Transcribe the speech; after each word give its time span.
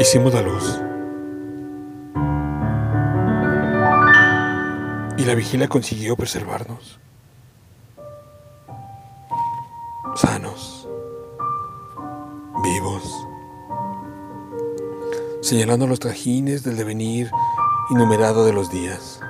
Hicimos 0.00 0.32
la 0.32 0.40
luz. 0.40 0.80
Y 5.18 5.26
la 5.26 5.34
vigilia 5.34 5.68
consiguió 5.68 6.16
preservarnos. 6.16 6.98
Sanos. 10.16 10.88
Vivos. 12.62 13.26
Señalando 15.42 15.86
los 15.86 16.00
trajines 16.00 16.64
del 16.64 16.78
devenir 16.78 17.30
innumerado 17.90 18.46
de 18.46 18.54
los 18.54 18.70
días. 18.70 19.20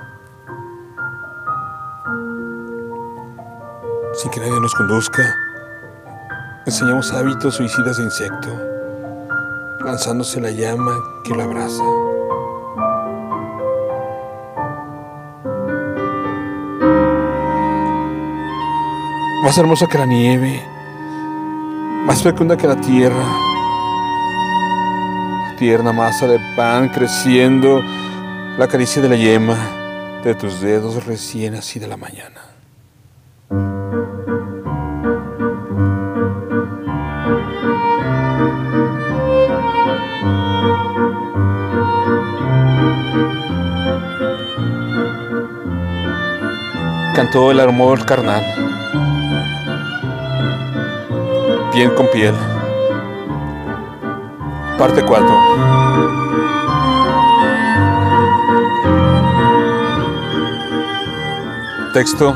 Sin 4.13 4.31
que 4.31 4.39
nadie 4.39 4.61
nos 4.61 4.73
conduzca, 4.73 5.35
enseñamos 6.65 7.11
hábitos 7.11 7.55
suicidas 7.55 7.97
de 7.97 8.03
insecto, 8.03 8.80
lanzándose 9.83 10.39
la 10.39 10.51
llama 10.51 10.91
que 11.23 11.33
lo 11.33 11.43
abraza. 11.43 11.83
Más 19.43 19.57
hermosa 19.57 19.87
que 19.87 19.97
la 19.97 20.05
nieve, 20.05 20.61
más 22.05 22.21
fecunda 22.21 22.55
que 22.55 22.67
la 22.67 22.79
tierra, 22.79 23.25
tierna 25.57 25.91
masa 25.91 26.27
de 26.27 26.39
pan 26.55 26.89
creciendo, 26.89 27.81
la 28.57 28.67
caricia 28.67 29.01
de 29.01 29.09
la 29.09 29.15
yema 29.15 29.57
de 30.23 30.35
tus 30.35 30.61
dedos 30.61 31.05
recién 31.05 31.55
así 31.55 31.79
de 31.79 31.87
la 31.87 31.97
mañana. 31.97 32.50
Cantó 47.13 47.51
el 47.51 47.59
amor 47.59 48.05
carnal, 48.05 48.43
piel 51.71 51.93
con 51.93 52.07
piel. 52.07 52.33
Parte 54.77 55.03
4. 55.03 55.61
Texto. 61.93 62.33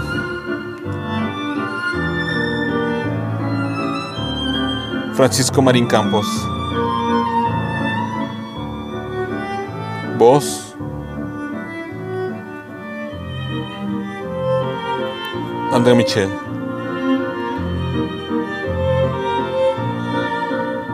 Francisco 5.13 5.61
Marín 5.61 5.87
Campos. 5.87 6.27
Voz. 10.17 10.75
Андрей 15.75 15.93
Мичель. 15.93 16.29